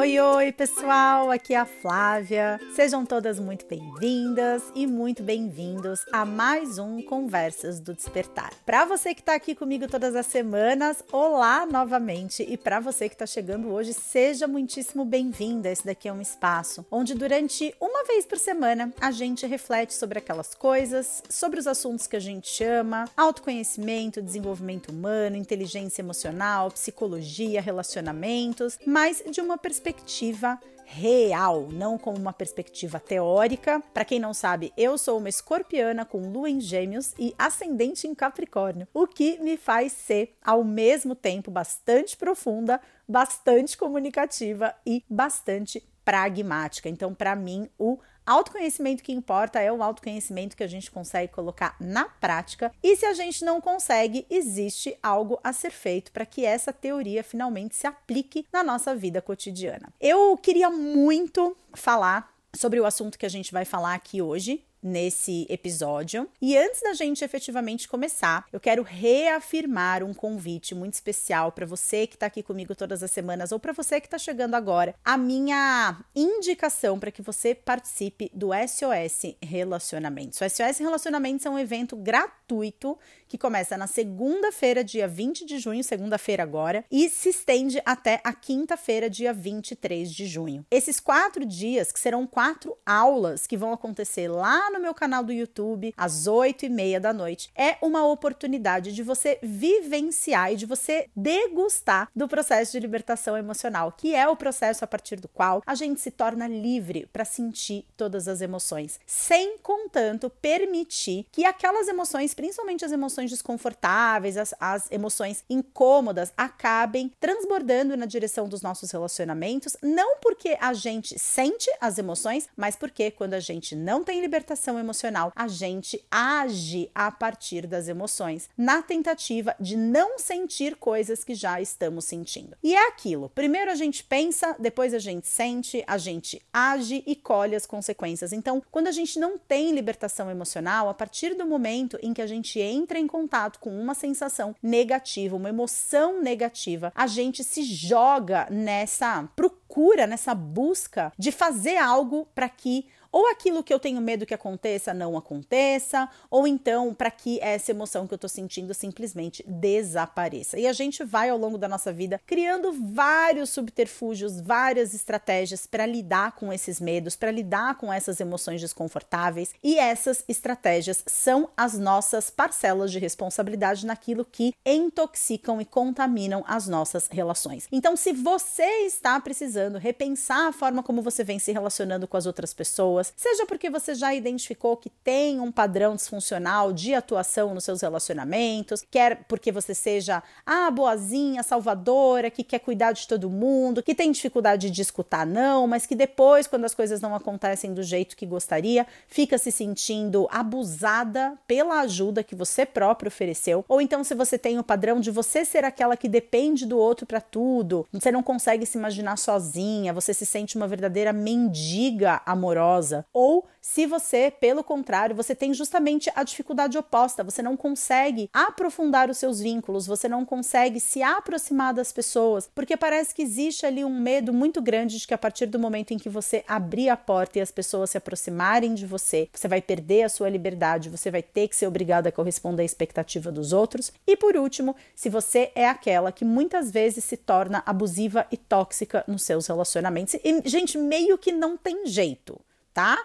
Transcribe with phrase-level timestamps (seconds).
[0.00, 1.30] Oi, oi, pessoal!
[1.30, 2.58] Aqui é a Flávia.
[2.74, 8.50] Sejam todas muito bem-vindas e muito bem-vindos a mais um Conversas do Despertar.
[8.64, 12.42] Para você que está aqui comigo todas as semanas, olá novamente.
[12.42, 15.68] E para você que está chegando hoje, seja muitíssimo bem-vinda.
[15.68, 20.18] Esse daqui é um espaço onde, durante uma vez por semana, a gente reflete sobre
[20.18, 27.60] aquelas coisas, sobre os assuntos que a gente chama: autoconhecimento, desenvolvimento humano, inteligência emocional, psicologia,
[27.60, 33.80] relacionamentos, mas de uma perspectiva perspectiva real, não como uma perspectiva teórica.
[33.94, 38.14] Para quem não sabe, eu sou uma escorpiana com lua em Gêmeos e ascendente em
[38.14, 45.80] Capricórnio, o que me faz ser ao mesmo tempo bastante profunda, bastante comunicativa e bastante
[46.04, 46.88] pragmática.
[46.88, 51.76] Então, para mim, o Autoconhecimento que importa é o autoconhecimento que a gente consegue colocar
[51.80, 52.72] na prática.
[52.82, 57.24] E se a gente não consegue, existe algo a ser feito para que essa teoria
[57.24, 59.92] finalmente se aplique na nossa vida cotidiana.
[60.00, 65.46] Eu queria muito falar sobre o assunto que a gente vai falar aqui hoje, nesse
[65.48, 66.28] episódio.
[66.40, 72.06] E antes da gente efetivamente começar, eu quero reafirmar um convite muito especial para você
[72.06, 74.94] que está aqui comigo todas as semanas ou para você que está chegando agora.
[75.04, 80.40] A minha indicação para que você participe do SOS Relacionamentos.
[80.40, 85.84] O SOS Relacionamentos é um evento gratuito que começa na segunda-feira, dia 20 de junho,
[85.84, 90.66] segunda-feira agora, e se estende até a quinta-feira, dia 23 de junho.
[90.70, 95.32] Esses quatro dias, que serão quatro aulas que vão acontecer lá no meu canal do
[95.32, 97.50] YouTube, às 8 e meia da noite.
[97.56, 103.92] É uma oportunidade de você vivenciar e de você degustar do processo de libertação emocional,
[103.92, 107.84] que é o processo a partir do qual a gente se torna livre para sentir
[107.96, 114.90] todas as emoções, sem, contanto, permitir que aquelas emoções, principalmente as emoções desconfortáveis, as, as
[114.90, 121.98] emoções incômodas, acabem transbordando na direção dos nossos relacionamentos, não porque a gente sente as
[121.98, 127.66] emoções, mas porque quando a gente não tem libertação emocional, a gente age a partir
[127.66, 132.56] das emoções, na tentativa de não sentir coisas que já estamos sentindo.
[132.62, 137.14] E é aquilo: primeiro a gente pensa, depois a gente sente, a gente age e
[137.14, 138.32] colhe as consequências.
[138.32, 142.26] Então, quando a gente não tem libertação emocional, a partir do momento em que a
[142.26, 148.46] gente entra em contato com uma sensação negativa, uma emoção negativa, a gente se joga
[148.50, 154.26] nessa procura, nessa busca de fazer algo para que ou aquilo que eu tenho medo
[154.26, 159.44] que aconteça não aconteça, ou então para que essa emoção que eu tô sentindo simplesmente
[159.46, 160.58] desapareça.
[160.58, 165.86] E a gente vai ao longo da nossa vida criando vários subterfúgios, várias estratégias para
[165.86, 171.78] lidar com esses medos, para lidar com essas emoções desconfortáveis, e essas estratégias são as
[171.78, 177.66] nossas parcelas de responsabilidade naquilo que intoxicam e contaminam as nossas relações.
[177.72, 182.26] Então, se você está precisando repensar a forma como você vem se relacionando com as
[182.26, 187.54] outras pessoas, pessoas, seja porque você já identificou que tem um padrão disfuncional de atuação
[187.54, 193.08] nos seus relacionamentos, quer porque você seja a ah, boazinha, salvadora, que quer cuidar de
[193.08, 197.14] todo mundo, que tem dificuldade de escutar não, mas que depois, quando as coisas não
[197.14, 203.64] acontecem do jeito que gostaria, fica se sentindo abusada pela ajuda que você próprio ofereceu,
[203.68, 207.06] ou então se você tem o padrão de você ser aquela que depende do outro
[207.06, 212.89] para tudo, você não consegue se imaginar sozinha, você se sente uma verdadeira mendiga amorosa
[213.12, 219.10] ou se você, pelo contrário, você tem justamente a dificuldade oposta, você não consegue aprofundar
[219.10, 223.84] os seus vínculos, você não consegue se aproximar das pessoas, porque parece que existe ali
[223.84, 226.96] um medo muito grande de que a partir do momento em que você abrir a
[226.96, 231.10] porta e as pessoas se aproximarem de você, você vai perder a sua liberdade, você
[231.10, 233.92] vai ter que ser obrigada a corresponder à expectativa dos outros.
[234.06, 239.04] E por último, se você é aquela que muitas vezes se torna abusiva e tóxica
[239.06, 242.40] nos seus relacionamentos, e gente, meio que não tem jeito
[242.72, 242.98] tá?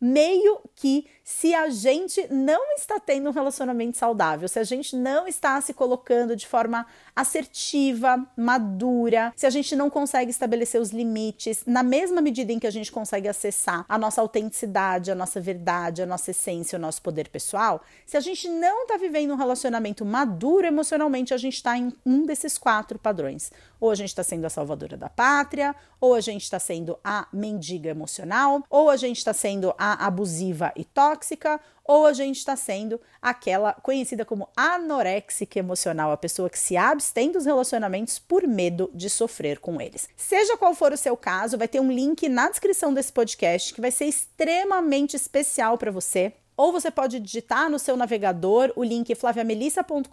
[0.00, 1.06] Meio que
[1.38, 5.72] se a gente não está tendo um relacionamento saudável, se a gente não está se
[5.72, 6.86] colocando de forma
[7.16, 12.66] assertiva, madura, se a gente não consegue estabelecer os limites, na mesma medida em que
[12.66, 17.00] a gente consegue acessar a nossa autenticidade, a nossa verdade, a nossa essência, o nosso
[17.00, 21.78] poder pessoal, se a gente não está vivendo um relacionamento maduro emocionalmente, a gente está
[21.78, 23.50] em um desses quatro padrões.
[23.80, 27.26] Ou a gente está sendo a salvadora da pátria, ou a gente está sendo a
[27.32, 32.38] mendiga emocional, ou a gente está sendo a abusiva e tóxica tóxica ou a gente
[32.38, 38.46] está sendo aquela conhecida como anoréxica emocional, a pessoa que se abstém dos relacionamentos por
[38.46, 40.08] medo de sofrer com eles.
[40.16, 43.80] Seja qual for o seu caso, vai ter um link na descrição desse podcast que
[43.80, 46.32] vai ser extremamente especial para você.
[46.56, 50.08] Ou você pode digitar no seu navegador o link flaviamelissa.com.br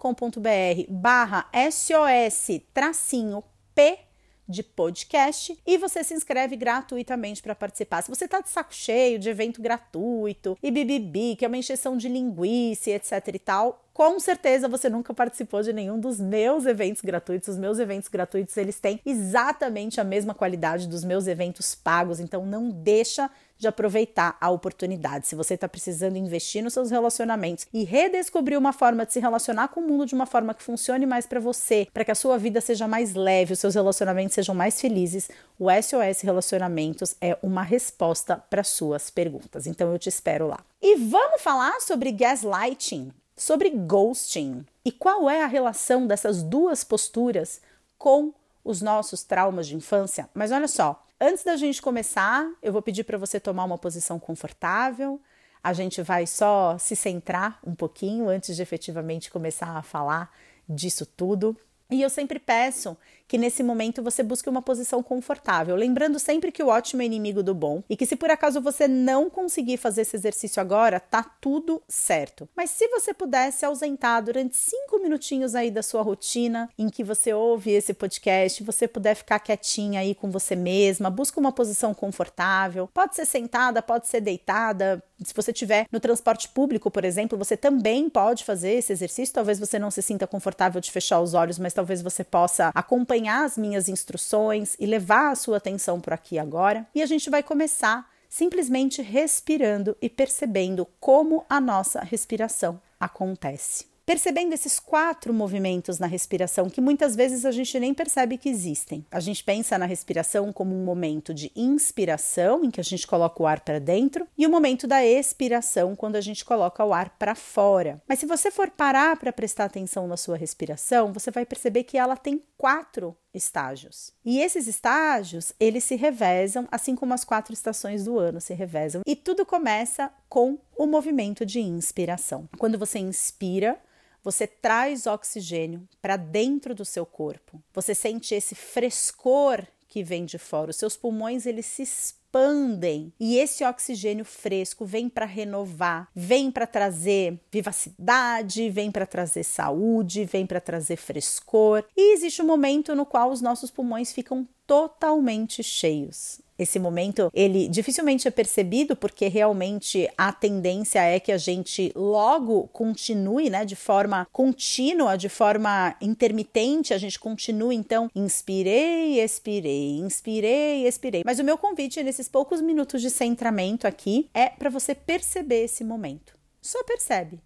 [0.88, 4.09] barra SOS tracinho P
[4.50, 8.02] de podcast e você se inscreve gratuitamente para participar.
[8.02, 11.96] Se você está de saco cheio de evento gratuito e bibibi, que é uma encheção
[11.96, 17.02] de linguiça, etc e tal, com certeza você nunca participou de nenhum dos meus eventos
[17.02, 17.50] gratuitos.
[17.50, 22.46] Os meus eventos gratuitos, eles têm exatamente a mesma qualidade dos meus eventos pagos, então
[22.46, 25.28] não deixa de aproveitar a oportunidade.
[25.28, 29.68] Se você está precisando investir nos seus relacionamentos e redescobrir uma forma de se relacionar
[29.68, 32.38] com o mundo de uma forma que funcione mais para você, para que a sua
[32.38, 37.62] vida seja mais leve, os seus relacionamentos sejam mais felizes, o SOS Relacionamentos é uma
[37.62, 39.66] resposta para suas perguntas.
[39.66, 40.60] Então eu te espero lá.
[40.80, 47.60] E vamos falar sobre gaslighting, sobre ghosting e qual é a relação dessas duas posturas
[47.98, 48.32] com
[48.64, 50.28] os nossos traumas de infância.
[50.34, 54.18] Mas olha só, Antes da gente começar, eu vou pedir para você tomar uma posição
[54.18, 55.20] confortável.
[55.62, 60.34] A gente vai só se centrar um pouquinho antes de efetivamente começar a falar
[60.66, 61.54] disso tudo.
[61.90, 62.96] E eu sempre peço
[63.30, 67.44] que nesse momento você busque uma posição confortável, lembrando sempre que o ótimo é inimigo
[67.44, 71.22] do bom e que se por acaso você não conseguir fazer esse exercício agora, tá
[71.40, 72.48] tudo certo.
[72.56, 77.32] Mas se você pudesse ausentar durante cinco minutinhos aí da sua rotina em que você
[77.32, 82.88] ouve esse podcast, você puder ficar quietinha aí com você mesma, busca uma posição confortável,
[82.92, 85.00] pode ser sentada, pode ser deitada.
[85.24, 89.34] Se você estiver no transporte público, por exemplo, você também pode fazer esse exercício.
[89.34, 93.19] Talvez você não se sinta confortável de fechar os olhos, mas talvez você possa acompanhar
[93.20, 96.86] acompanhar as minhas instruções e levar a sua atenção para aqui agora.
[96.94, 104.52] E a gente vai começar simplesmente respirando e percebendo como a nossa respiração acontece percebendo
[104.52, 109.04] esses quatro movimentos na respiração que muitas vezes a gente nem percebe que existem.
[109.10, 113.42] A gente pensa na respiração como um momento de inspiração, em que a gente coloca
[113.42, 117.10] o ar para dentro, e o momento da expiração, quando a gente coloca o ar
[117.18, 118.02] para fora.
[118.08, 121.98] Mas se você for parar para prestar atenção na sua respiração, você vai perceber que
[121.98, 124.12] ela tem quatro estágios.
[124.24, 129.02] E esses estágios, eles se revezam, assim como as quatro estações do ano se revezam.
[129.06, 132.48] E tudo começa com o movimento de inspiração.
[132.56, 133.78] Quando você inspira,
[134.24, 137.62] você traz oxigênio para dentro do seu corpo.
[137.74, 140.70] Você sente esse frescor que vem de fora.
[140.70, 146.66] Os seus pulmões eles se expandem e esse oxigênio fresco vem para renovar, vem para
[146.66, 151.84] trazer vivacidade, vem para trazer saúde, vem para trazer frescor.
[151.94, 156.40] E existe um momento no qual os nossos pulmões ficam totalmente cheios.
[156.60, 162.68] Esse momento, ele dificilmente é percebido porque realmente a tendência é que a gente logo
[162.68, 170.86] continue, né, de forma contínua, de forma intermitente, a gente continue então, inspirei, expirei, inspirei,
[170.86, 171.22] expirei.
[171.24, 175.82] Mas o meu convite nesses poucos minutos de centramento aqui é para você perceber esse
[175.82, 176.36] momento.
[176.60, 177.40] Só percebe.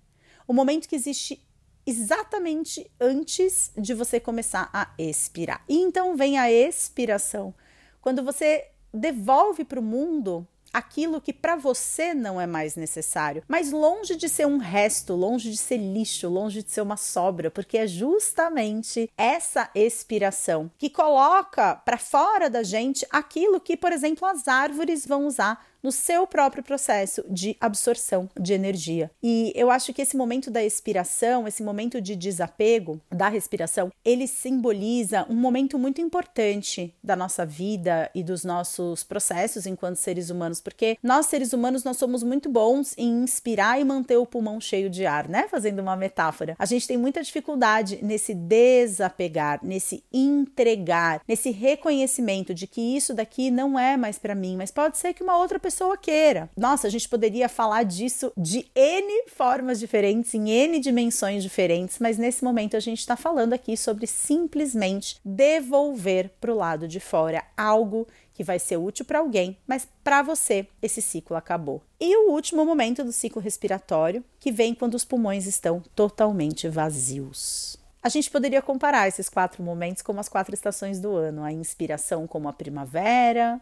[0.44, 1.40] O momento que existe
[1.86, 5.64] exatamente antes de você começar a expirar.
[5.68, 7.54] E então vem a expiração.
[8.00, 13.70] Quando você devolve para o mundo aquilo que para você não é mais necessário, mas
[13.70, 17.78] longe de ser um resto, longe de ser lixo, longe de ser uma sobra, porque
[17.78, 24.48] é justamente essa expiração que coloca para fora da gente aquilo que, por exemplo, as
[24.48, 29.10] árvores vão usar no seu próprio processo de absorção de energia.
[29.22, 34.26] E eu acho que esse momento da expiração, esse momento de desapego da respiração, ele
[34.26, 40.58] simboliza um momento muito importante da nossa vida e dos nossos processos enquanto seres humanos,
[40.58, 44.88] porque nós seres humanos nós somos muito bons em inspirar e manter o pulmão cheio
[44.88, 45.46] de ar, né?
[45.48, 46.56] Fazendo uma metáfora.
[46.58, 53.50] A gente tem muita dificuldade nesse desapegar, nesse entregar, nesse reconhecimento de que isso daqui
[53.50, 56.48] não é mais para mim, mas pode ser que uma outra pessoa pessoa queira.
[56.56, 62.16] Nossa, a gente poderia falar disso de N formas diferentes, em N dimensões diferentes, mas
[62.16, 67.42] nesse momento a gente está falando aqui sobre simplesmente devolver para o lado de fora
[67.56, 71.82] algo que vai ser útil para alguém, mas para você esse ciclo acabou.
[72.00, 77.76] E o último momento do ciclo respiratório, que vem quando os pulmões estão totalmente vazios.
[78.00, 82.26] A gente poderia comparar esses quatro momentos como as quatro estações do ano: a inspiração
[82.26, 83.60] como a primavera,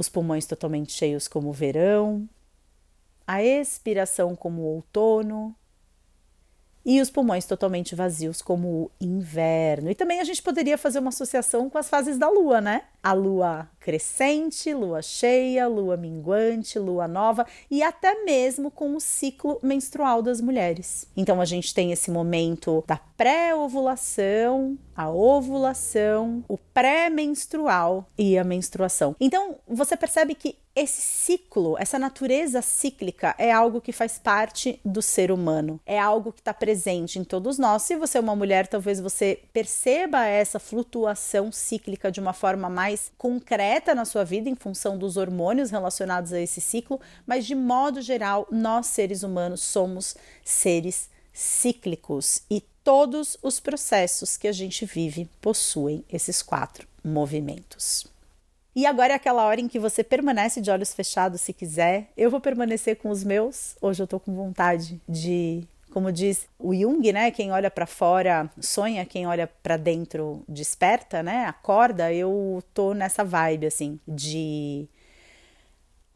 [0.00, 2.26] os pulmões totalmente cheios como o verão,
[3.26, 5.54] a expiração como o outono
[6.84, 9.90] e os pulmões totalmente vazios como o inverno.
[9.90, 12.82] E também a gente poderia fazer uma associação com as fases da lua, né?
[13.02, 19.58] A lua crescente, lua cheia, lua minguante, lua nova e até mesmo com o ciclo
[19.62, 21.06] menstrual das mulheres.
[21.16, 29.16] Então a gente tem esse momento da pré-ovulação, a ovulação, o pré-menstrual e a menstruação.
[29.18, 35.02] Então você percebe que esse ciclo, essa natureza cíclica é algo que faz parte do
[35.02, 37.82] ser humano, é algo que está presente em todos nós.
[37.82, 43.10] Se você é uma mulher, talvez você perceba essa flutuação cíclica de uma forma mais
[43.18, 48.00] concreta na sua vida, em função dos hormônios relacionados a esse ciclo, mas de modo
[48.00, 55.28] geral, nós seres humanos somos seres cíclicos e todos os processos que a gente vive
[55.40, 58.06] possuem esses quatro movimentos.
[58.74, 62.08] E agora é aquela hora em que você permanece de olhos fechados se quiser.
[62.16, 63.76] Eu vou permanecer com os meus.
[63.80, 67.30] Hoje eu tô com vontade de, como diz o Jung, né?
[67.32, 71.46] Quem olha para fora sonha, quem olha para dentro desperta, né?
[71.46, 72.12] Acorda.
[72.12, 74.86] Eu tô nessa vibe assim de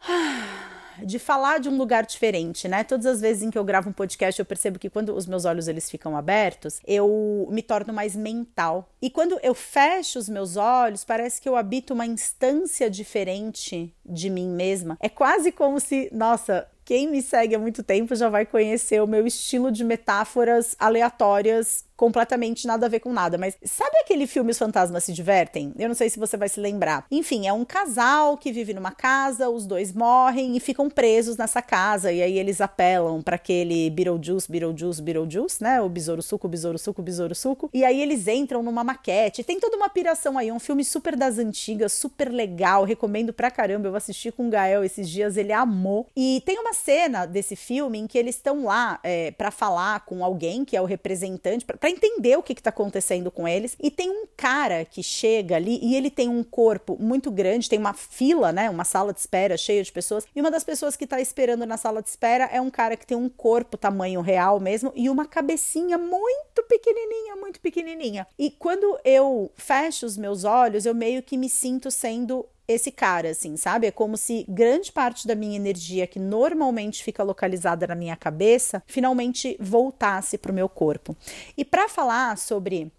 [1.02, 2.84] de falar de um lugar diferente, né?
[2.84, 5.44] Todas as vezes em que eu gravo um podcast, eu percebo que quando os meus
[5.44, 8.88] olhos eles ficam abertos, eu me torno mais mental.
[9.00, 14.30] E quando eu fecho os meus olhos, parece que eu habito uma instância diferente de
[14.30, 14.96] mim mesma.
[15.00, 19.06] É quase como se, nossa, quem me segue há muito tempo já vai conhecer o
[19.06, 23.38] meu estilo de metáforas aleatórias completamente nada a ver com nada.
[23.38, 25.72] Mas sabe aquele filme Os Fantasmas se Divertem?
[25.78, 27.06] Eu não sei se você vai se lembrar.
[27.10, 31.62] Enfim, é um casal que vive numa casa, os dois morrem e ficam presos nessa
[31.62, 32.12] casa.
[32.12, 35.80] E aí eles apelam para aquele Beetlejuice, Beetlejuice, Beetlejuice, né?
[35.80, 37.70] O Besouro Suco, Besouro Suco, Besouro Suco.
[37.72, 39.44] E aí eles entram numa maquete.
[39.44, 40.50] Tem toda uma piração aí.
[40.50, 42.84] Um filme super das antigas, super legal.
[42.84, 43.88] Recomendo pra caramba.
[43.88, 46.06] Eu assisti com o Gael esses dias, ele amou.
[46.16, 50.24] E tem uma cena desse filme em que eles estão lá é, para falar com
[50.24, 53.76] alguém que é o representante, para entender o que está acontecendo com eles.
[53.78, 57.78] E tem um cara que chega ali e ele tem um corpo muito grande, tem
[57.78, 58.70] uma fila, né?
[58.70, 60.26] Uma sala de espera cheia de pessoas.
[60.34, 63.06] E uma das pessoas que está esperando na sala de espera é um cara que
[63.06, 68.26] tem um corpo tamanho real mesmo e uma cabecinha muito pequenininha, muito pequenininha.
[68.38, 73.30] E quando eu fecho os meus olhos, eu meio que me sinto sendo esse cara,
[73.30, 73.86] assim, sabe?
[73.86, 78.82] É como se grande parte da minha energia, que normalmente fica localizada na minha cabeça,
[78.86, 81.16] finalmente voltasse para o meu corpo.
[81.56, 82.90] E para falar sobre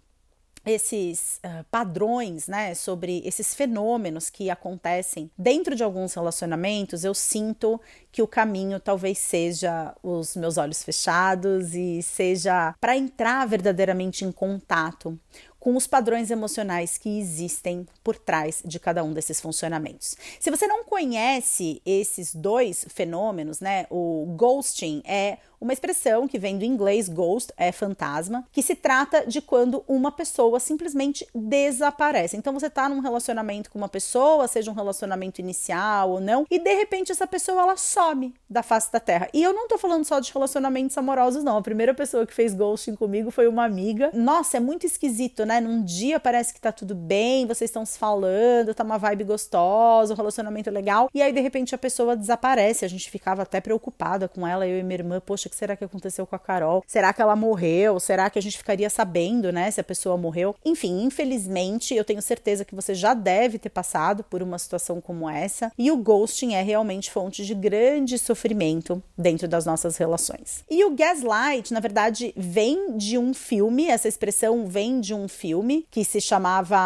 [0.66, 7.80] esses uh, padrões, né, sobre esses fenômenos que acontecem dentro de alguns relacionamentos, eu sinto
[8.10, 14.32] que o caminho talvez seja os meus olhos fechados e seja para entrar verdadeiramente em
[14.32, 15.18] contato
[15.66, 20.16] com os padrões emocionais que existem por trás de cada um desses funcionamentos.
[20.38, 26.58] Se você não conhece esses dois fenômenos, né, o ghosting é uma expressão que vem
[26.58, 32.36] do inglês ghost, é fantasma, que se trata de quando uma pessoa simplesmente desaparece.
[32.36, 36.58] Então você tá num relacionamento com uma pessoa, seja um relacionamento inicial ou não, e
[36.58, 39.28] de repente essa pessoa ela some da face da terra.
[39.32, 41.56] E eu não tô falando só de relacionamentos amorosos não.
[41.56, 44.10] A primeira pessoa que fez ghosting comigo foi uma amiga.
[44.12, 45.55] Nossa, é muito esquisito, né?
[45.60, 50.12] Num dia parece que tá tudo bem, vocês estão se falando, tá uma vibe gostosa,
[50.12, 52.84] um relacionamento legal, e aí de repente a pessoa desaparece.
[52.84, 55.76] A gente ficava até preocupada com ela, eu e minha irmã, poxa, o que será
[55.76, 56.84] que aconteceu com a Carol?
[56.86, 57.98] Será que ela morreu?
[57.98, 60.54] Será que a gente ficaria sabendo, né, se a pessoa morreu?
[60.64, 65.28] Enfim, infelizmente, eu tenho certeza que você já deve ter passado por uma situação como
[65.28, 70.64] essa, e o ghosting é realmente fonte de grande sofrimento dentro das nossas relações.
[70.70, 75.45] E o gaslight, na verdade, vem de um filme, essa expressão vem de um filme
[75.90, 76.76] que se chamava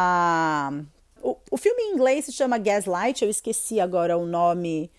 [1.22, 4.90] o, o filme em inglês se chama Gaslight, eu esqueci agora o nome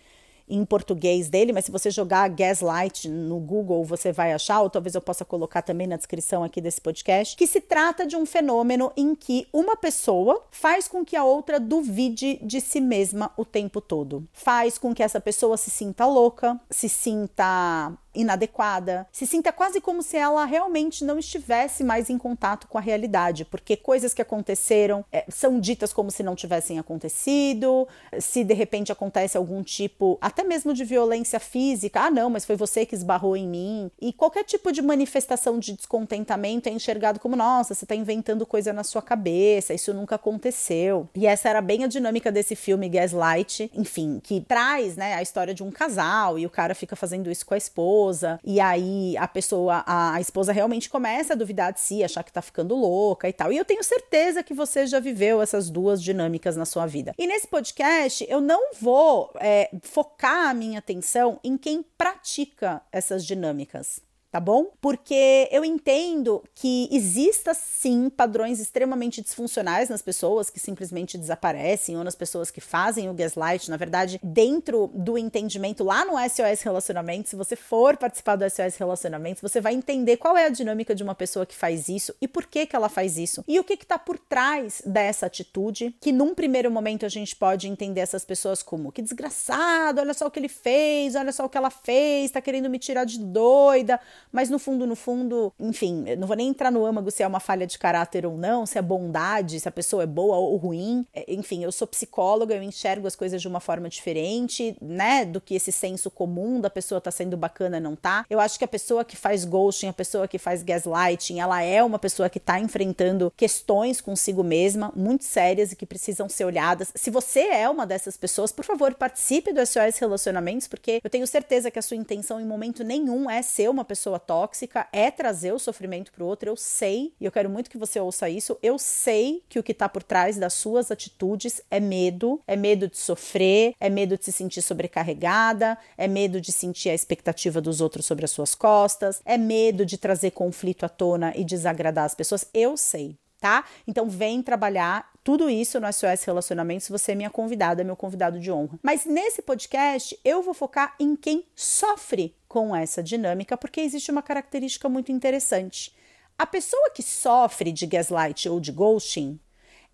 [0.52, 4.94] em português dele, mas se você jogar Gaslight no Google, você vai achar, ou talvez
[4.94, 8.92] eu possa colocar também na descrição aqui desse podcast, que se trata de um fenômeno
[8.98, 13.80] em que uma pessoa faz com que a outra duvide de si mesma o tempo
[13.80, 14.28] todo.
[14.34, 20.04] Faz com que essa pessoa se sinta louca, se sinta inadequada, se sinta quase como
[20.04, 25.06] se ela realmente não estivesse mais em contato com a realidade, porque coisas que aconteceram
[25.12, 27.88] é, são ditas como se não tivessem acontecido,
[28.20, 32.56] se de repente acontece algum tipo, até mesmo de violência física, ah, não, mas foi
[32.56, 37.36] você que esbarrou em mim, e qualquer tipo de manifestação de descontentamento é enxergado como,
[37.36, 41.08] nossa, você está inventando coisa na sua cabeça, isso nunca aconteceu.
[41.16, 45.54] E essa era bem a dinâmica desse filme Gaslight, enfim, que traz, né, a história
[45.54, 49.16] de um casal e o cara fica fazendo isso com a esposa esposa, e aí
[49.18, 52.76] a pessoa, a, a esposa realmente começa a duvidar de si, achar que tá ficando
[52.76, 53.52] louca e tal.
[53.52, 57.14] E eu tenho certeza que você já viveu essas duas dinâmicas na sua vida.
[57.18, 63.26] E nesse podcast eu não vou é, focar a minha atenção em quem pratica essas
[63.26, 64.72] dinâmicas tá bom?
[64.80, 72.04] Porque eu entendo que exista sim padrões extremamente disfuncionais nas pessoas que simplesmente desaparecem ou
[72.04, 73.70] nas pessoas que fazem o gaslight.
[73.70, 78.78] Na verdade, dentro do entendimento lá no SOS Relacionamento, se você for participar do SOS
[78.78, 82.28] Relacionamentos, você vai entender qual é a dinâmica de uma pessoa que faz isso e
[82.28, 85.94] por que que ela faz isso e o que que tá por trás dessa atitude,
[86.00, 90.28] que num primeiro momento a gente pode entender essas pessoas como que desgraçado, olha só
[90.28, 93.20] o que ele fez, olha só o que ela fez, tá querendo me tirar de
[93.20, 94.00] doida
[94.32, 97.40] mas no fundo, no fundo, enfim, não vou nem entrar no âmago se é uma
[97.40, 101.06] falha de caráter ou não, se é bondade, se a pessoa é boa ou ruim.
[101.14, 105.42] É, enfim, eu sou psicóloga, eu enxergo as coisas de uma forma diferente, né, do
[105.42, 108.26] que esse senso comum da pessoa tá sendo bacana não tá.
[108.30, 111.84] Eu acho que a pessoa que faz ghosting, a pessoa que faz gaslighting, ela é
[111.84, 116.92] uma pessoa que tá enfrentando questões consigo mesma muito sérias e que precisam ser olhadas.
[116.96, 121.26] Se você é uma dessas pessoas, por favor, participe do SOS Relacionamentos, porque eu tenho
[121.28, 125.12] certeza que a sua intenção em momento nenhum é ser uma pessoa pessoa tóxica é
[125.12, 126.50] trazer o sofrimento para o outro.
[126.50, 128.58] Eu sei, e eu quero muito que você ouça isso.
[128.64, 132.88] Eu sei que o que está por trás das suas atitudes é medo, é medo
[132.88, 137.82] de sofrer, é medo de se sentir sobrecarregada, é medo de sentir a expectativa dos
[137.82, 142.16] outros sobre as suas costas, é medo de trazer conflito à tona e desagradar as
[142.16, 142.46] pessoas.
[142.54, 143.66] Eu sei tá?
[143.88, 148.52] Então vem trabalhar tudo isso no SOS Relacionamentos você é minha convidada, meu convidado de
[148.52, 148.80] honra.
[148.82, 154.22] Mas nesse podcast eu vou focar em quem sofre com essa dinâmica, porque existe uma
[154.22, 155.94] característica muito interessante.
[156.38, 159.40] A pessoa que sofre de gaslight ou de ghosting,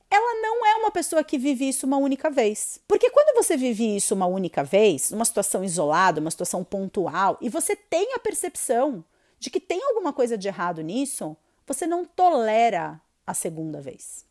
[0.09, 2.79] ela não é uma pessoa que vive isso uma única vez.
[2.87, 7.49] Porque quando você vive isso uma única vez, numa situação isolada, uma situação pontual, e
[7.49, 9.03] você tem a percepção
[9.39, 11.35] de que tem alguma coisa de errado nisso,
[11.65, 14.25] você não tolera a segunda vez.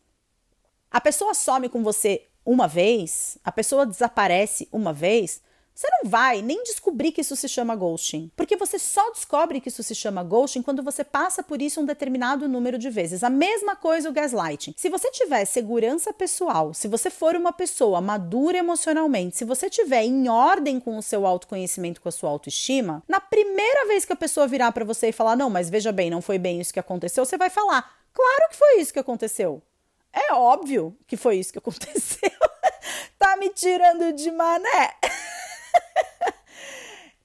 [0.91, 5.41] A pessoa some com você uma vez, a pessoa desaparece uma vez,
[5.77, 9.69] você não vai nem descobrir que isso se chama ghosting, porque você só descobre que
[9.69, 13.23] isso se chama ghosting quando você passa por isso um determinado número de vezes.
[13.23, 14.73] A mesma coisa o gaslighting.
[14.75, 20.03] Se você tiver segurança pessoal, se você for uma pessoa madura emocionalmente, se você tiver
[20.03, 24.15] em ordem com o seu autoconhecimento, com a sua autoestima, na primeira vez que a
[24.15, 26.79] pessoa virar para você e falar: "Não, mas veja bem, não foi bem isso que
[26.79, 27.87] aconteceu", você vai falar:
[28.17, 29.61] Claro que foi isso que aconteceu.
[30.11, 32.31] É óbvio que foi isso que aconteceu.
[33.19, 34.95] tá me tirando de mané.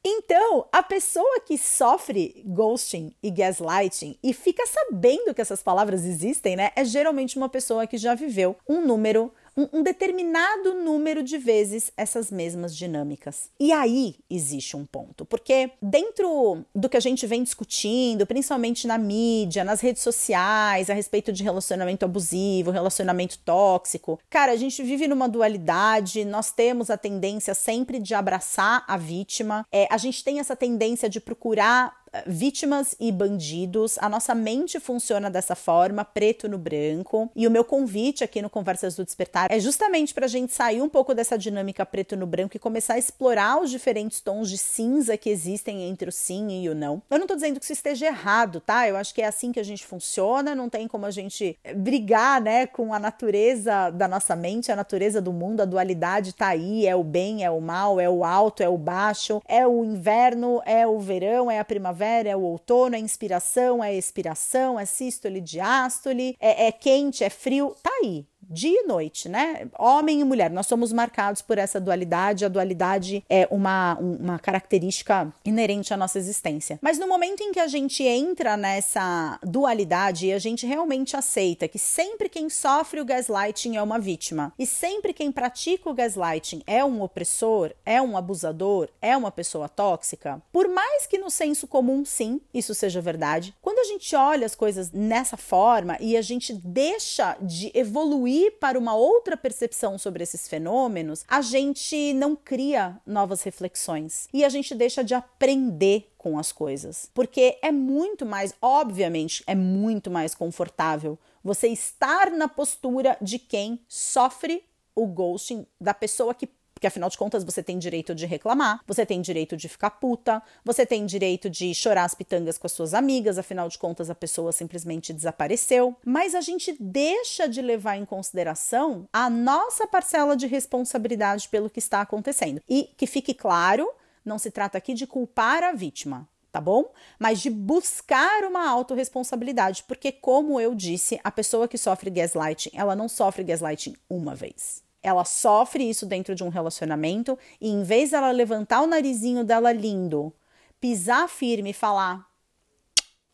[0.05, 6.57] Então, a pessoa que sofre ghosting e gaslighting e fica sabendo que essas palavras existem,
[6.57, 11.38] né, é geralmente uma pessoa que já viveu um número um, um, determinado número de
[11.38, 13.51] vezes essas mesmas dinâmicas.
[13.59, 18.99] E aí existe um ponto, porque dentro do que a gente vem discutindo, principalmente na
[18.99, 25.07] mídia, nas redes sociais, a respeito de relacionamento abusivo, relacionamento tóxico, cara, a gente vive
[25.07, 30.41] numa dualidade, nós temos a tendência sempre de abraçar a vítima, é, a gente tem
[30.41, 33.98] essa tendência de procurar vítimas e bandidos.
[33.98, 37.31] A nossa mente funciona dessa forma, preto no branco.
[37.35, 40.83] E o meu convite aqui no Conversas do Despertar é justamente para a gente sair
[40.83, 44.59] um pouco dessa dinâmica preto no branco e começar a explorar os diferentes tons de
[44.59, 47.03] cinza que existem entre o sim e o não.
[47.11, 48.88] Eu não estou dizendo que isso esteja errado, tá?
[48.88, 52.40] Eu acho que é assim que a gente funciona, não tem como a gente brigar,
[52.40, 56.87] né, com a natureza da nossa mente, a natureza do mundo, a dualidade tá aí,
[56.87, 60.61] é o bem, é o mal, é o alto, é o baixo, é o inverno,
[60.64, 64.85] é o verão, é a primavera primavera, é o outono, é inspiração, é expiração, é
[64.85, 69.69] sístole, diástole, é, é quente, é frio, tá aí dia e noite, né?
[69.79, 72.45] Homem e mulher, nós somos marcados por essa dualidade.
[72.45, 76.79] A dualidade é uma, uma característica inerente à nossa existência.
[76.83, 81.69] Mas no momento em que a gente entra nessa dualidade e a gente realmente aceita
[81.69, 86.62] que sempre quem sofre o gaslighting é uma vítima e sempre quem pratica o gaslighting
[86.67, 91.67] é um opressor, é um abusador, é uma pessoa tóxica, por mais que no senso
[91.67, 96.23] comum, sim, isso seja verdade, quando a gente olha as coisas nessa forma e a
[96.23, 103.00] gente deixa de evoluir para uma outra percepção sobre esses fenômenos, a gente não cria
[103.07, 107.11] novas reflexões e a gente deixa de aprender com as coisas.
[107.14, 113.81] Porque é muito mais, obviamente, é muito mais confortável você estar na postura de quem
[113.88, 116.48] sofre o ghosting, da pessoa que
[116.83, 120.42] porque afinal de contas você tem direito de reclamar, você tem direito de ficar puta,
[120.64, 124.16] você tem direito de chorar as pitangas com as suas amigas, afinal de contas a
[124.16, 125.95] pessoa simplesmente desapareceu.
[126.05, 131.79] Mas a gente deixa de levar em consideração a nossa parcela de responsabilidade pelo que
[131.79, 132.61] está acontecendo.
[132.68, 133.88] E que fique claro,
[134.25, 136.90] não se trata aqui de culpar a vítima, tá bom?
[137.16, 142.97] Mas de buscar uma autorresponsabilidade, porque como eu disse, a pessoa que sofre gaslighting, ela
[142.97, 148.11] não sofre gaslighting uma vez ela sofre isso dentro de um relacionamento e em vez
[148.11, 150.33] dela levantar o narizinho dela lindo,
[150.81, 152.27] pisar firme e falar: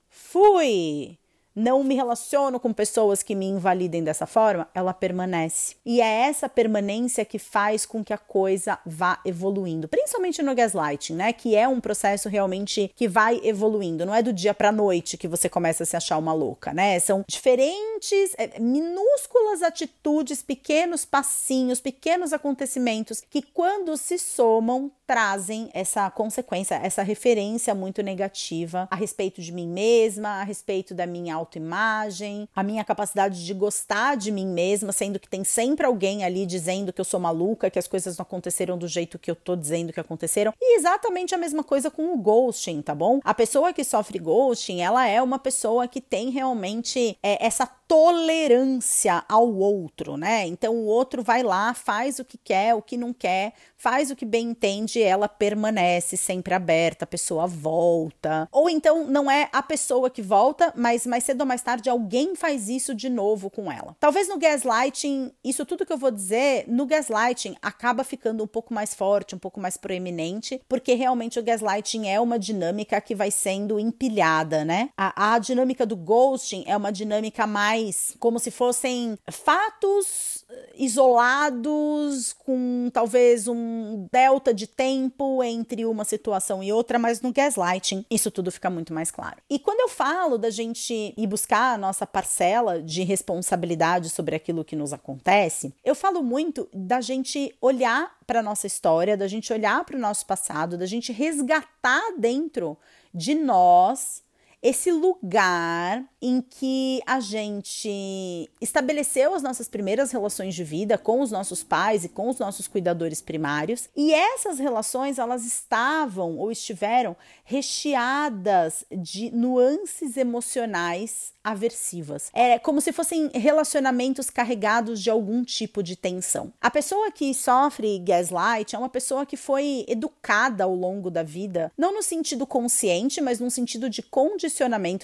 [0.09, 1.19] fui
[1.55, 5.77] não me relaciono com pessoas que me invalidem dessa forma, ela permanece.
[5.85, 11.15] E é essa permanência que faz com que a coisa vá evoluindo, principalmente no gaslighting,
[11.15, 11.33] né?
[11.33, 15.29] Que é um processo realmente que vai evoluindo, não é do dia para noite que
[15.29, 16.99] você começa a se achar uma louca, né?
[17.01, 26.11] São diferentes, é, minúsculas atitudes, pequenos passinhos, pequenos acontecimentos que quando se somam trazem essa
[26.11, 32.47] consequência, essa referência muito negativa a respeito de mim mesma, a respeito da minha autoimagem,
[32.55, 36.93] a minha capacidade de gostar de mim mesma, sendo que tem sempre alguém ali dizendo
[36.93, 39.95] que eu sou maluca, que as coisas não aconteceram do jeito que eu tô dizendo
[39.95, 40.53] que aconteceram.
[40.61, 43.19] E exatamente a mesma coisa com o ghosting, tá bom?
[43.25, 49.25] A pessoa que sofre ghosting, ela é uma pessoa que tem realmente é, essa tolerância
[49.27, 50.47] ao outro, né?
[50.47, 54.17] Então o outro vai lá, faz o que quer, o que não quer, faz o
[54.17, 58.49] que bem entende, ela permanece sempre aberta, a pessoa volta.
[58.53, 62.35] Ou então não é a pessoa que volta, mas mais cedo ou mais tarde alguém
[62.35, 63.97] faz isso de novo com ela.
[64.01, 68.73] Talvez no gaslighting, isso tudo que eu vou dizer, no gaslighting acaba ficando um pouco
[68.73, 73.31] mais forte, um pouco mais proeminente, porque realmente o gaslighting é uma dinâmica que vai
[73.31, 74.91] sendo empilhada, né?
[74.97, 82.89] A, a dinâmica do ghosting é uma dinâmica mais como se fossem fatos isolados, com
[82.93, 88.51] talvez um delta de tempo entre uma situação e outra, mas no gaslighting isso tudo
[88.51, 89.37] fica muito mais claro.
[89.51, 94.65] E quando eu falo da gente ir buscar a nossa parcela de responsabilidade sobre aquilo
[94.65, 99.85] que nos acontece, eu falo muito da gente olhar para nossa história, da gente olhar
[99.85, 102.77] para o nosso passado, da gente resgatar dentro
[103.13, 104.23] de nós
[104.63, 111.31] esse lugar em que a gente estabeleceu as nossas primeiras relações de vida com os
[111.31, 117.17] nossos pais e com os nossos cuidadores primários, e essas relações elas estavam ou estiveram
[117.45, 122.31] recheadas de nuances emocionais aversivas.
[122.35, 126.53] É como se fossem relacionamentos carregados de algum tipo de tensão.
[126.61, 131.73] A pessoa que sofre gaslight é uma pessoa que foi educada ao longo da vida,
[131.79, 134.48] não no sentido consciente, mas no sentido de condicionamento,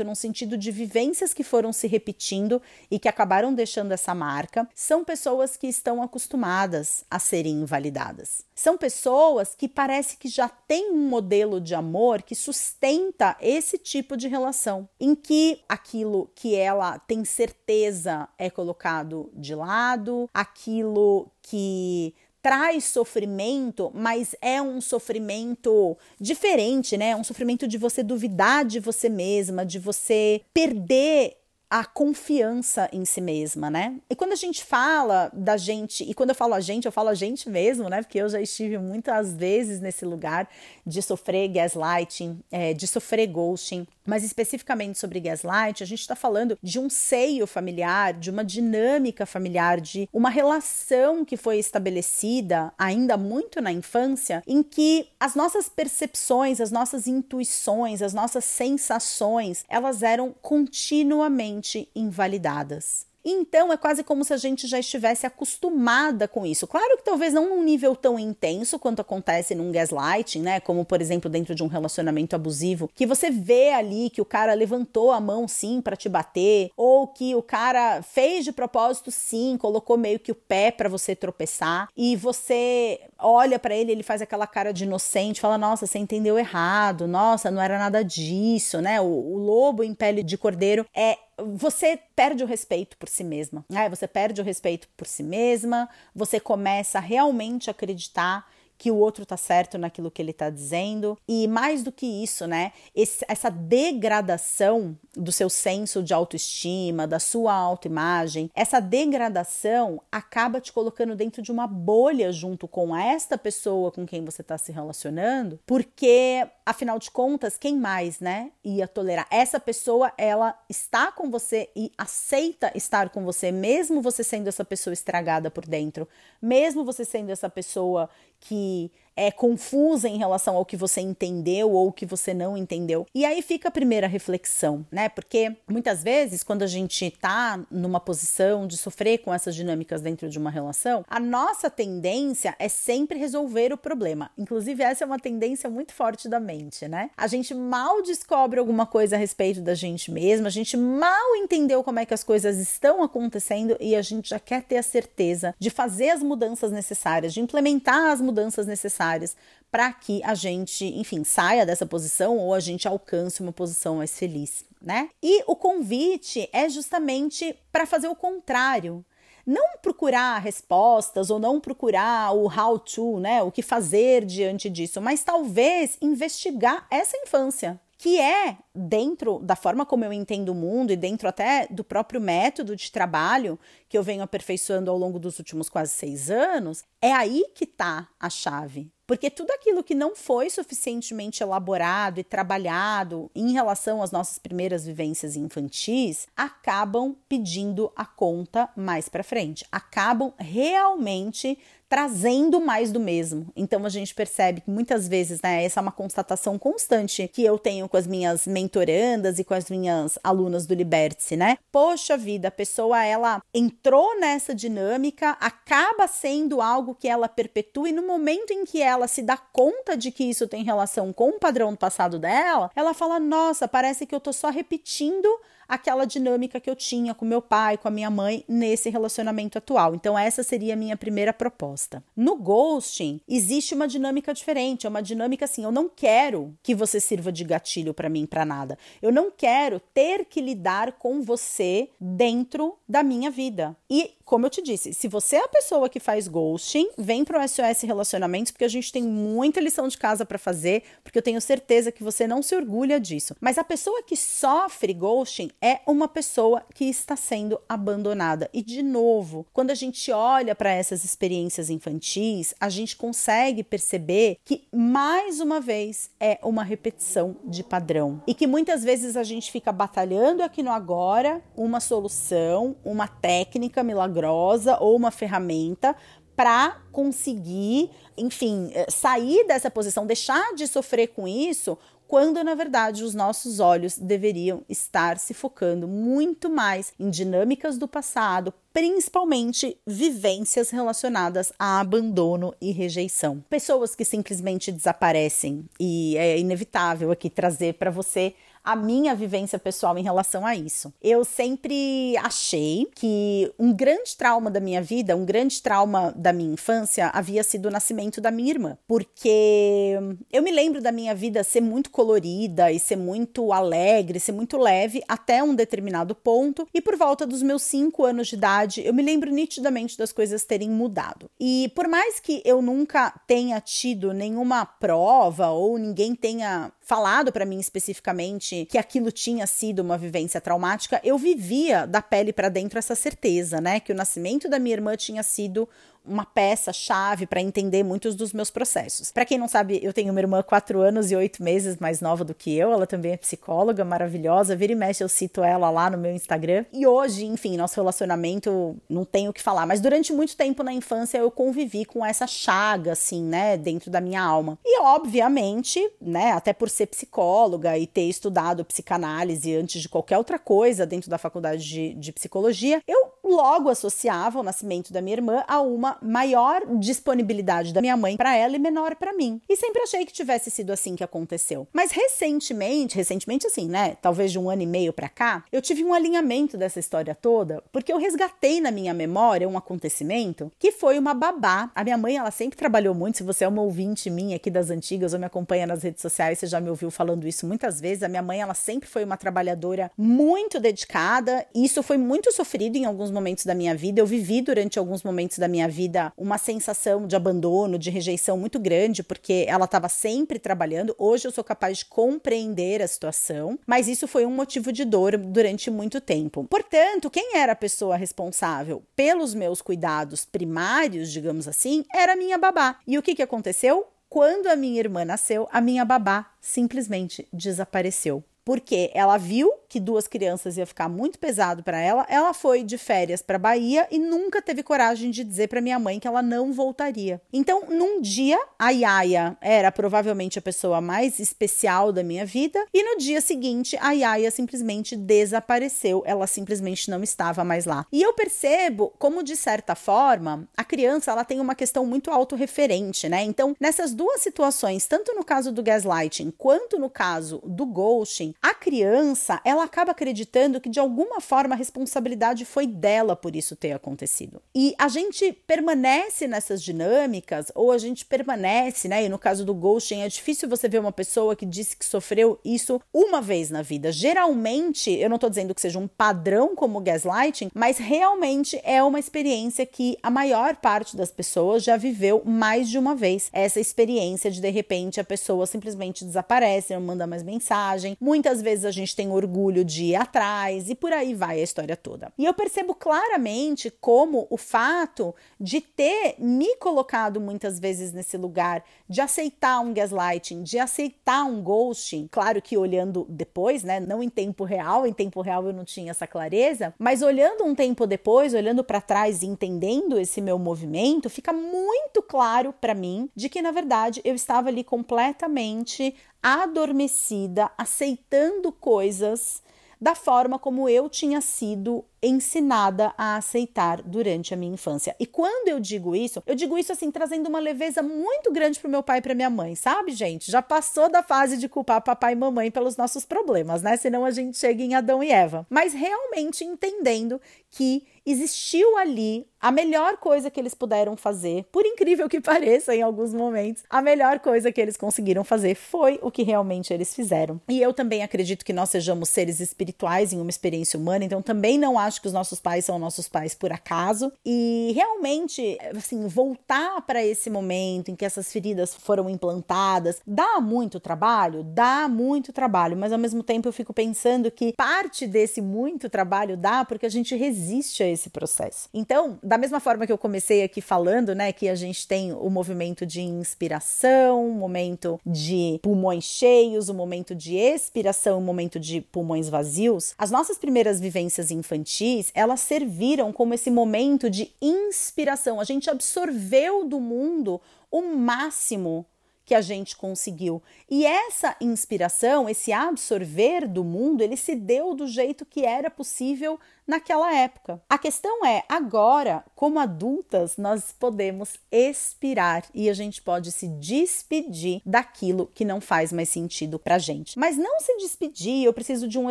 [0.04, 4.68] no sentido de vivências que foram se repetindo e que acabaram deixando essa marca.
[4.74, 8.44] São pessoas que estão acostumadas a serem invalidadas.
[8.54, 14.16] São pessoas que parece que já têm um modelo de amor que sustenta esse tipo
[14.16, 22.14] de relação, em que aquilo que ela tem certeza é colocado de lado, aquilo que
[22.44, 27.08] traz sofrimento, mas é um sofrimento diferente, né?
[27.08, 31.38] É um sofrimento de você duvidar de você mesma, de você perder
[31.70, 33.96] a confiança em si mesma, né?
[34.10, 37.08] E quando a gente fala da gente, e quando eu falo a gente, eu falo
[37.08, 38.02] a gente mesmo, né?
[38.02, 40.46] Porque eu já estive muitas vezes nesse lugar
[40.86, 46.58] de sofrer gaslighting, é, de sofrer ghosting, mas especificamente sobre gaslight, a gente está falando
[46.62, 53.16] de um seio familiar, de uma dinâmica familiar, de uma relação que foi estabelecida ainda
[53.16, 60.02] muito na infância, em que as nossas percepções, as nossas intuições, as nossas sensações, elas
[60.02, 63.06] eram continuamente invalidadas.
[63.24, 66.66] Então é quase como se a gente já estivesse acostumada com isso.
[66.66, 70.60] Claro que talvez não num nível tão intenso quanto acontece num gaslighting, né?
[70.60, 74.52] Como por exemplo dentro de um relacionamento abusivo, que você vê ali que o cara
[74.54, 79.56] levantou a mão sim para te bater, ou que o cara fez de propósito sim,
[79.58, 84.20] colocou meio que o pé para você tropeçar, e você olha para ele, ele faz
[84.20, 87.06] aquela cara de inocente, fala: "Nossa, você entendeu errado.
[87.06, 89.00] Nossa, não era nada disso", né?
[89.00, 93.64] O, o lobo em pele de cordeiro é você perde o respeito por si mesma.
[93.68, 93.88] Né?
[93.88, 99.24] Você perde o respeito por si mesma, você começa a realmente acreditar que o outro
[99.24, 101.16] tá certo naquilo que ele tá dizendo.
[101.26, 102.72] E mais do que isso, né?
[102.94, 110.72] Esse, essa degradação do seu senso de autoestima, da sua autoimagem, essa degradação acaba te
[110.72, 115.58] colocando dentro de uma bolha junto com esta pessoa com quem você está se relacionando,
[115.64, 119.26] porque afinal de contas, quem mais, né, ia tolerar?
[119.30, 124.64] Essa pessoa, ela está com você e aceita estar com você, mesmo você sendo essa
[124.64, 126.08] pessoa estragada por dentro,
[126.40, 128.08] mesmo você sendo essa pessoa
[128.40, 133.06] que é confusa em relação ao que você entendeu ou que você não entendeu.
[133.14, 135.08] E aí fica a primeira reflexão, né?
[135.08, 140.28] Porque muitas vezes, quando a gente tá numa posição de sofrer com essas dinâmicas dentro
[140.28, 144.30] de uma relação, a nossa tendência é sempre resolver o problema.
[144.36, 147.10] Inclusive, essa é uma tendência muito forte da mente, né?
[147.16, 151.82] A gente mal descobre alguma coisa a respeito da gente mesma, a gente mal entendeu
[151.84, 155.54] como é que as coisas estão acontecendo e a gente já quer ter a certeza
[155.58, 159.36] de fazer as mudanças necessárias, de implementar as mudanças necessárias necessárias
[159.70, 164.16] para que a gente, enfim, saia dessa posição ou a gente alcance uma posição mais
[164.16, 165.08] feliz, né?
[165.20, 169.04] E o convite é justamente para fazer o contrário.
[169.44, 173.42] Não procurar respostas ou não procurar o how to, né?
[173.42, 179.86] O que fazer diante disso, mas talvez investigar essa infância que é dentro da forma
[179.86, 184.02] como eu entendo o mundo e dentro até do próprio método de trabalho que eu
[184.02, 188.93] venho aperfeiçoando ao longo dos últimos quase seis anos, é aí que está a chave.
[189.06, 194.86] Porque tudo aquilo que não foi suficientemente elaborado e trabalhado em relação às nossas primeiras
[194.86, 201.58] vivências infantis acabam pedindo a conta mais para frente, acabam realmente
[201.88, 203.46] trazendo mais do mesmo.
[203.54, 207.58] Então a gente percebe que muitas vezes, né, essa é uma constatação constante que eu
[207.58, 211.58] tenho com as minhas mentorandas e com as minhas alunas do Liberte, né?
[211.70, 217.92] Poxa vida, a pessoa ela entrou nessa dinâmica, acaba sendo algo que ela perpetua e
[217.92, 221.38] no momento em que ela se dá conta de que isso tem relação com o
[221.38, 225.28] padrão do passado dela, ela fala: "Nossa, parece que eu tô só repetindo
[225.68, 229.94] aquela dinâmica que eu tinha com meu pai, com a minha mãe nesse relacionamento atual.
[229.94, 232.02] Então essa seria a minha primeira proposta.
[232.16, 237.00] No ghosting existe uma dinâmica diferente, é uma dinâmica assim, eu não quero que você
[237.00, 238.78] sirva de gatilho para mim para nada.
[239.00, 243.76] Eu não quero ter que lidar com você dentro da minha vida.
[243.90, 247.42] E como eu te disse, se você é a pessoa que faz ghosting, vem para
[247.42, 251.22] o SOS Relacionamentos, porque a gente tem muita lição de casa para fazer, porque eu
[251.22, 253.36] tenho certeza que você não se orgulha disso.
[253.40, 258.48] Mas a pessoa que sofre ghosting é uma pessoa que está sendo abandonada.
[258.52, 264.38] E, de novo, quando a gente olha para essas experiências infantis, a gente consegue perceber
[264.44, 268.22] que, mais uma vez, é uma repetição de padrão.
[268.26, 273.82] E que muitas vezes a gente fica batalhando aqui no agora uma solução, uma técnica
[273.82, 275.96] milagrosa milagrosa ou uma ferramenta
[276.36, 283.04] para conseguir, enfim, eh, sair dessa posição, deixar de sofrer com isso, quando na verdade
[283.04, 290.70] os nossos olhos deveriam estar se focando muito mais em dinâmicas do passado, principalmente vivências
[290.70, 293.42] relacionadas a abandono e rejeição.
[293.48, 299.98] Pessoas que simplesmente desaparecem e é inevitável aqui trazer para você a minha vivência pessoal
[299.98, 300.92] em relação a isso.
[301.02, 306.54] Eu sempre achei que um grande trauma da minha vida, um grande trauma da minha
[306.54, 309.98] infância, havia sido o nascimento da minha irmã, porque
[310.32, 314.56] eu me lembro da minha vida ser muito colorida e ser muito alegre, ser muito
[314.56, 318.94] leve até um determinado ponto, e por volta dos meus cinco anos de idade, eu
[318.94, 321.30] me lembro nitidamente das coisas terem mudado.
[321.38, 327.46] E por mais que eu nunca tenha tido nenhuma prova ou ninguém tenha falado para
[327.46, 332.78] mim especificamente que aquilo tinha sido uma vivência traumática, eu vivia da pele para dentro
[332.78, 335.68] essa certeza, né, que o nascimento da minha irmã tinha sido
[336.04, 339.10] uma peça chave para entender muitos dos meus processos.
[339.10, 342.24] Para quem não sabe, eu tenho uma irmã quatro anos e oito meses mais nova
[342.24, 342.72] do que eu.
[342.72, 344.54] Ela também é psicóloga, maravilhosa.
[344.54, 346.64] Vira e mexe, eu cito ela lá no meu Instagram.
[346.72, 349.66] E hoje, enfim, nosso relacionamento não tenho o que falar.
[349.66, 354.00] Mas durante muito tempo na infância eu convivi com essa chaga, assim, né, dentro da
[354.00, 354.58] minha alma.
[354.64, 360.38] E obviamente, né, até por ser psicóloga e ter estudado psicanálise antes de qualquer outra
[360.38, 365.44] coisa dentro da faculdade de, de psicologia, eu logo associava o nascimento da minha irmã
[365.48, 369.40] a uma maior disponibilidade da minha mãe para ela e menor para mim.
[369.48, 371.66] E sempre achei que tivesse sido assim que aconteceu.
[371.72, 375.84] Mas recentemente, recentemente assim, né, talvez de um ano e meio para cá, eu tive
[375.84, 380.98] um alinhamento dessa história toda, porque eu resgatei na minha memória um acontecimento que foi
[380.98, 381.70] uma babá.
[381.74, 384.70] A minha mãe, ela sempre trabalhou muito, se você é uma ouvinte minha aqui das
[384.70, 388.02] antigas ou me acompanha nas redes sociais, você já me ouviu falando isso muitas vezes.
[388.02, 392.76] A minha mãe, ela sempre foi uma trabalhadora muito dedicada, e isso foi muito sofrido
[392.76, 394.00] em alguns momentos da minha vida.
[394.00, 395.83] Eu vivi durante alguns momentos da minha vida
[396.16, 400.94] uma sensação de abandono, de rejeição muito grande, porque ela estava sempre trabalhando.
[400.98, 405.16] Hoje eu sou capaz de compreender a situação, mas isso foi um motivo de dor
[405.16, 406.44] durante muito tempo.
[406.44, 412.78] Portanto, quem era a pessoa responsável pelos meus cuidados primários, digamos assim, era minha babá.
[412.86, 413.86] E o que, que aconteceu?
[414.08, 420.06] Quando a minha irmã nasceu, a minha babá simplesmente desapareceu porque ela viu que duas
[420.06, 422.06] crianças ia ficar muito pesado para ela.
[422.08, 425.98] Ela foi de férias para Bahia e nunca teve coragem de dizer para minha mãe
[425.98, 427.20] que ela não voltaria.
[427.32, 432.82] Então, num dia, a Yaya era provavelmente a pessoa mais especial da minha vida e
[432.84, 436.02] no dia seguinte a Yaya simplesmente desapareceu.
[436.06, 437.86] Ela simplesmente não estava mais lá.
[437.90, 443.08] E eu percebo como de certa forma a criança ela tem uma questão muito autorreferente,
[443.08, 443.22] né?
[443.22, 448.53] Então, nessas duas situações, tanto no caso do gaslighting quanto no caso do ghosting, a
[448.64, 453.72] criança, ela acaba acreditando que de alguma forma a responsabilidade foi dela por isso ter
[453.72, 454.40] acontecido.
[454.54, 459.04] E a gente permanece nessas dinâmicas, ou a gente permanece, né?
[459.04, 462.40] E no caso do ghosting, é difícil você ver uma pessoa que disse que sofreu
[462.42, 463.92] isso uma vez na vida.
[463.92, 468.98] Geralmente, eu não tô dizendo que seja um padrão como gaslighting, mas realmente é uma
[468.98, 473.28] experiência que a maior parte das pessoas já viveu mais de uma vez.
[473.30, 477.94] Essa experiência de de repente a pessoa simplesmente desaparece, não manda mais mensagem.
[478.00, 481.74] Muitas vezes a gente tem orgulho de ir atrás e por aí vai a história
[481.74, 482.12] toda.
[482.18, 488.62] E eu percebo claramente como o fato de ter me colocado muitas vezes nesse lugar
[488.86, 494.10] de aceitar um gaslighting, de aceitar um ghosting, claro que olhando depois, né, não em
[494.10, 498.34] tempo real, em tempo real eu não tinha essa clareza, mas olhando um tempo depois,
[498.34, 503.40] olhando para trás e entendendo esse meu movimento, fica muito claro para mim de que
[503.40, 509.42] na verdade eu estava ali completamente adormecida, aceitando coisas
[509.78, 514.96] da forma como eu tinha sido ensinada a aceitar durante a minha infância.
[514.98, 518.70] E quando eu digo isso, eu digo isso assim, trazendo uma leveza muito grande pro
[518.70, 520.30] meu pai e pra minha mãe, sabe, gente?
[520.30, 523.76] Já passou da fase de culpar papai e mamãe pelos nossos problemas, né?
[523.76, 525.46] Senão a gente chega em Adão e Eva.
[525.50, 532.08] Mas realmente entendendo que existiu ali a melhor coisa que eles puderam fazer, por incrível
[532.08, 536.22] que pareça em alguns momentos, a melhor coisa que eles conseguiram fazer foi o que
[536.22, 537.38] realmente eles fizeram.
[537.48, 541.58] E eu também acredito que nós sejamos seres espirituais em uma experiência humana, então também
[541.58, 544.10] não acho que os nossos pais são nossos pais por acaso.
[544.24, 550.80] E realmente, assim, voltar para esse momento em que essas feridas foram implantadas dá muito
[550.80, 555.90] trabalho, dá muito trabalho, mas ao mesmo tempo eu fico pensando que parte desse muito
[555.90, 558.68] trabalho dá porque a gente resiste a esse processo.
[558.74, 562.28] Então, da mesma forma que eu comecei aqui falando, né, que a gente tem o
[562.28, 568.80] movimento de inspiração, o momento de pulmões cheios, o momento de expiração, o momento de
[568.80, 575.40] pulmões vazios, as nossas primeiras vivências infantis elas serviram como esse momento de inspiração.
[575.40, 578.86] A gente absorveu do mundo o máximo
[579.24, 580.42] que a gente conseguiu.
[580.70, 586.38] E essa inspiração, esse absorver do mundo, ele se deu do jeito que era possível
[586.66, 587.62] naquela época.
[587.68, 594.62] A questão é, agora, como adultas, nós podemos expirar e a gente pode se despedir
[594.64, 597.18] daquilo que não faz mais sentido pra gente.
[597.18, 599.10] Mas não se despedir, eu preciso de um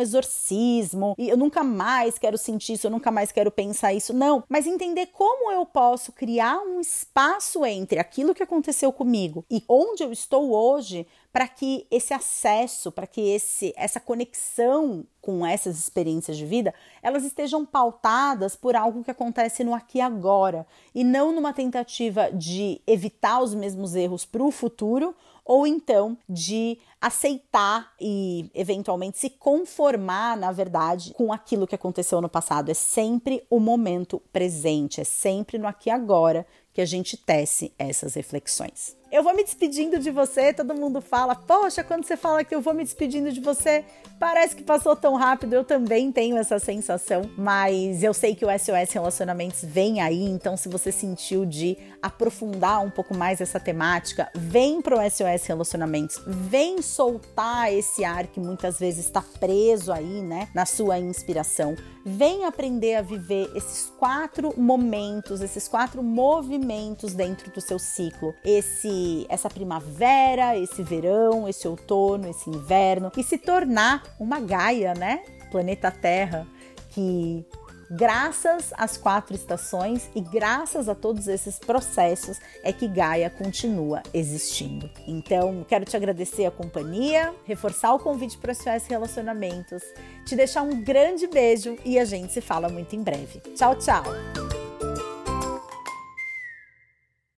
[0.00, 4.12] exorcismo e eu nunca mais quero sentir isso, eu nunca mais quero pensar isso.
[4.12, 9.62] Não, mas entender como eu posso criar um espaço entre aquilo que aconteceu comigo e
[9.68, 15.76] onde eu estou hoje para que esse acesso, para que esse, essa conexão com essas
[15.76, 21.02] experiências de vida, elas estejam pautadas por algo que acontece no aqui e agora e
[21.02, 25.12] não numa tentativa de evitar os mesmos erros para o futuro
[25.44, 32.30] ou então de aceitar e eventualmente se conformar, na verdade, com aquilo que aconteceu no
[32.30, 32.70] passado.
[32.70, 37.72] É sempre o momento presente, é sempre no aqui e agora que a gente tece
[37.78, 38.96] essas reflexões.
[39.12, 42.60] Eu vou me despedindo de você, todo mundo fala, poxa, quando você fala que eu
[42.60, 43.84] vou me despedindo de você,
[44.18, 45.52] parece que passou tão rápido.
[45.52, 50.56] Eu também tenho essa sensação, mas eu sei que o SOS Relacionamentos vem aí, então
[50.56, 56.82] se você sentiu de aprofundar um pouco mais essa temática, vem pro SOS Relacionamentos, vem
[56.94, 61.74] soltar esse ar que muitas vezes está preso aí, né, na sua inspiração.
[62.04, 68.34] Vem aprender a viver esses quatro momentos, esses quatro movimentos dentro do seu ciclo.
[68.44, 75.22] Esse essa primavera, esse verão, esse outono, esse inverno e se tornar uma Gaia, né?
[75.50, 76.46] Planeta Terra
[76.90, 77.44] que
[77.90, 84.90] Graças às quatro estações e graças a todos esses processos é que Gaia continua existindo.
[85.06, 89.82] Então, quero te agradecer a companhia, reforçar o convite para os SOS Relacionamentos,
[90.24, 93.40] te deixar um grande beijo e a gente se fala muito em breve.
[93.54, 94.63] Tchau, tchau!